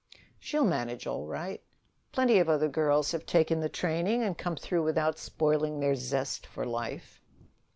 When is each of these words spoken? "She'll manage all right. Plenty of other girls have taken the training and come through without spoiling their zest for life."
"She'll 0.39 0.65
manage 0.65 1.05
all 1.05 1.27
right. 1.27 1.61
Plenty 2.11 2.39
of 2.39 2.49
other 2.49 2.67
girls 2.67 3.11
have 3.11 3.23
taken 3.27 3.59
the 3.59 3.69
training 3.69 4.23
and 4.23 4.35
come 4.35 4.55
through 4.55 4.81
without 4.81 5.19
spoiling 5.19 5.79
their 5.79 5.93
zest 5.93 6.47
for 6.47 6.65
life." 6.65 7.21